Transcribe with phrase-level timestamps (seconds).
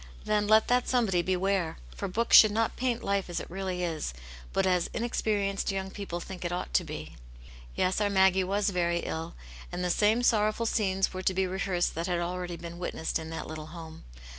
[0.23, 1.77] Then let that somebody beware!
[1.95, 4.15] For books should not paint life as it really is,
[4.51, 7.17] but as inexperienced young people think it ought to be.
[7.75, 9.35] Yes, our Maggie was very ill,
[9.71, 13.19] and the same sorrow ful scenes were to be rehearsed that had already been witnessed
[13.19, 14.03] in that little home.